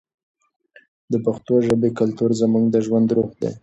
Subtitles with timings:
[1.11, 3.51] د پښتو ژبې کلتور زموږ د ژوند روح دی.